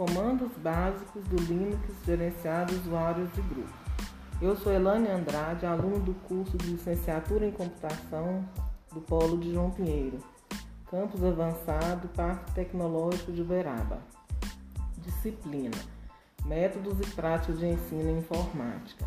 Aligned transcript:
Comandos 0.00 0.50
básicos 0.56 1.22
do 1.24 1.36
Linux 1.36 1.78
gerenciado 2.06 2.74
usuários 2.74 3.28
e 3.36 3.42
grupos. 3.42 3.74
Eu 4.40 4.56
sou 4.56 4.72
Elane 4.72 5.08
Andrade, 5.08 5.66
aluno 5.66 6.00
do 6.00 6.14
curso 6.26 6.56
de 6.56 6.68
Licenciatura 6.68 7.44
em 7.44 7.52
Computação 7.52 8.42
do 8.94 9.02
Polo 9.02 9.36
de 9.36 9.52
João 9.52 9.70
Pinheiro, 9.70 10.18
Campus 10.90 11.22
Avançado, 11.22 12.08
Parque 12.16 12.50
Tecnológico 12.52 13.30
de 13.30 13.42
Uberaba. 13.42 13.98
Disciplina: 14.96 15.76
Métodos 16.46 16.98
e 16.98 17.14
práticas 17.14 17.58
de 17.58 17.66
ensino 17.66 18.08
em 18.08 18.20
informática. 18.20 19.04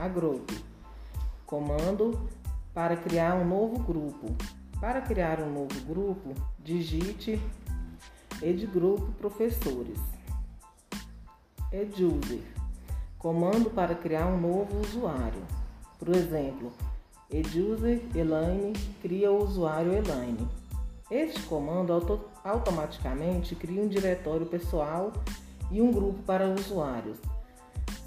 Agrupe: 0.00 0.64
Comando 1.46 2.28
para 2.74 2.96
criar 2.96 3.36
um 3.36 3.46
novo 3.46 3.78
grupo. 3.78 4.34
Para 4.80 5.00
criar 5.00 5.38
um 5.38 5.52
novo 5.52 5.80
grupo, 5.86 6.34
digite 6.58 7.40
Edgrupo 8.42 9.12
Professores. 9.12 9.98
Eduser. 11.72 12.42
Comando 13.18 13.70
para 13.70 13.94
criar 13.94 14.26
um 14.26 14.40
novo 14.40 14.80
usuário. 14.80 15.42
Por 15.98 16.08
exemplo, 16.14 16.72
eduser 17.30 18.02
Elaine 18.14 18.72
cria 19.00 19.30
o 19.30 19.42
usuário 19.42 19.92
Elaine. 19.92 20.48
Este 21.10 21.40
comando 21.42 21.92
auto 21.92 22.20
automaticamente 22.42 23.54
cria 23.54 23.82
um 23.82 23.88
diretório 23.88 24.46
pessoal 24.46 25.12
e 25.70 25.80
um 25.80 25.92
grupo 25.92 26.22
para 26.24 26.48
usuários. 26.48 27.18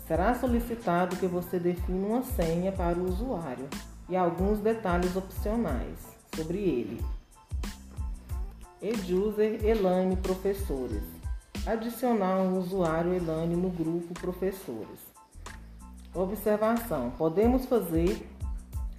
Será 0.07 0.35
solicitado 0.35 1.15
que 1.15 1.27
você 1.27 1.59
defina 1.59 2.07
uma 2.07 2.23
senha 2.23 2.71
para 2.71 2.97
o 2.97 3.07
usuário 3.07 3.67
e 4.07 4.15
alguns 4.15 4.59
detalhes 4.59 5.15
opcionais 5.15 5.97
sobre 6.35 6.59
ele. 6.59 7.16
Eduser 8.87 9.65
Elane 9.65 10.15
Professores. 10.15 11.03
Adicionar 11.65 12.37
um 12.37 12.57
usuário 12.57 13.13
Elane 13.13 13.53
no 13.53 13.69
grupo 13.69 14.13
Professores. 14.13 14.99
Observação: 16.13 17.11
podemos 17.17 17.65
fazer 17.65 18.25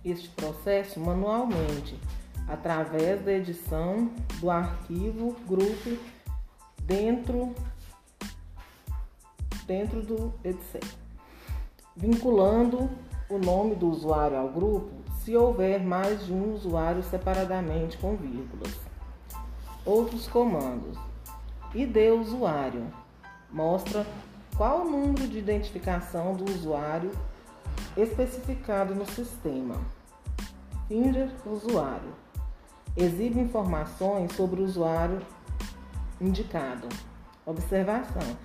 este 0.04 0.28
processo 0.28 1.00
manualmente 1.00 1.98
através 2.46 3.24
da 3.24 3.32
edição 3.32 4.10
do 4.40 4.50
arquivo 4.50 5.34
grupo 5.46 5.96
dentro 6.82 7.54
dentro 9.66 10.02
do 10.02 10.34
etc. 10.44 10.84
Vinculando 11.96 12.90
o 13.30 13.38
nome 13.38 13.74
do 13.74 13.88
usuário 13.88 14.36
ao 14.36 14.50
grupo 14.50 14.90
se 15.24 15.34
houver 15.34 15.82
mais 15.82 16.26
de 16.26 16.32
um 16.32 16.52
usuário 16.52 17.02
separadamente 17.02 17.96
com 17.96 18.16
vírgulas. 18.16 18.88
Outros 19.88 20.28
comandos. 20.28 20.98
ID 21.74 22.12
usuário 22.20 22.92
mostra 23.50 24.06
qual 24.54 24.82
o 24.82 24.90
número 24.90 25.26
de 25.26 25.38
identificação 25.38 26.34
do 26.34 26.44
usuário 26.44 27.10
especificado 27.96 28.94
no 28.94 29.06
sistema. 29.06 29.80
Finger 30.88 31.30
usuário 31.46 32.12
exibe 32.94 33.40
informações 33.40 34.30
sobre 34.34 34.60
o 34.60 34.64
usuário 34.64 35.22
indicado. 36.20 36.86
Observação: 37.46 38.36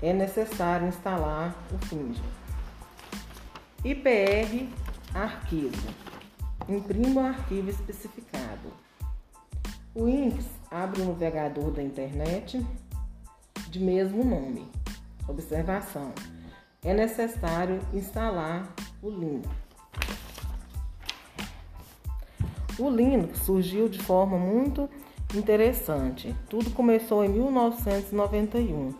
é 0.00 0.14
necessário 0.14 0.88
instalar 0.88 1.54
o 1.70 1.86
Finger. 1.86 2.24
IPR 3.84 4.70
arquivo 5.14 5.92
imprima 6.66 7.20
o 7.20 7.26
arquivo 7.26 7.68
especificado. 7.68 8.72
O 9.98 10.08
INPS 10.08 10.46
abre 10.70 11.02
um 11.02 11.06
navegador 11.06 11.72
da 11.72 11.82
internet 11.82 12.64
de 13.68 13.80
mesmo 13.80 14.24
nome. 14.24 14.64
Observação: 15.26 16.12
é 16.84 16.94
necessário 16.94 17.80
instalar 17.92 18.72
o 19.02 19.10
Linux. 19.10 19.48
O 22.78 22.88
Linux 22.88 23.40
surgiu 23.40 23.88
de 23.88 23.98
forma 23.98 24.38
muito 24.38 24.88
interessante. 25.34 26.32
Tudo 26.48 26.70
começou 26.70 27.24
em 27.24 27.30
1991, 27.30 28.94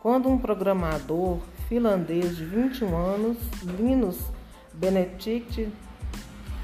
quando 0.00 0.28
um 0.28 0.38
programador 0.38 1.40
finlandês 1.68 2.36
de 2.36 2.44
21 2.44 2.96
anos, 2.96 3.38
Linus 3.76 4.20
Benedict, 4.72 5.68